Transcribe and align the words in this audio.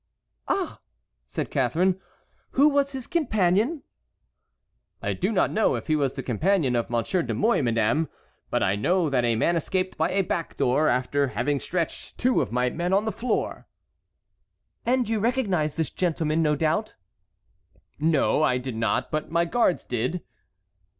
"Ah!" 0.47 0.79
said 1.27 1.51
Catharine, 1.51 1.99
"who 2.53 2.69
was 2.69 2.91
his 2.93 3.05
companion?" 3.05 3.83
"I 4.99 5.13
do 5.13 5.31
not 5.31 5.51
know 5.51 5.75
if 5.75 5.85
he 5.85 5.95
was 5.95 6.13
the 6.15 6.23
companion 6.23 6.75
of 6.75 6.89
Monsieur 6.89 7.21
de 7.21 7.35
Mouy, 7.35 7.61
madame, 7.61 8.09
but 8.49 8.63
I 8.63 8.75
know 8.75 9.11
that 9.11 9.23
a 9.23 9.35
man 9.35 9.55
escaped 9.55 9.99
by 9.99 10.09
a 10.09 10.23
back 10.23 10.57
door 10.57 10.87
after 10.87 11.27
having 11.27 11.59
stretched 11.59 12.17
two 12.17 12.41
of 12.41 12.51
my 12.51 12.71
men 12.71 12.93
on 12.93 13.05
the 13.05 13.11
floor." 13.11 13.67
"And 14.87 15.07
you 15.07 15.19
recognized 15.19 15.77
this 15.77 15.91
gentleman, 15.91 16.41
no 16.41 16.55
doubt?" 16.55 16.95
"No, 17.99 18.41
I 18.41 18.57
did 18.57 18.75
not, 18.75 19.11
but 19.11 19.29
my 19.29 19.45
guards 19.45 19.83
did." 19.83 20.23